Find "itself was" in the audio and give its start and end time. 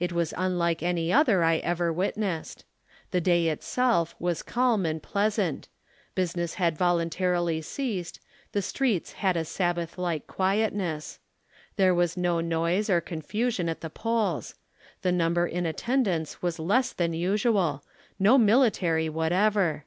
3.46-4.42